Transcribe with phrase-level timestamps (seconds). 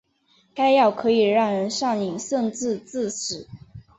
[0.55, 3.47] 该药可能让人上瘾甚至致死。